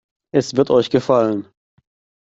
[0.33, 1.47] Es wird euch gefallen.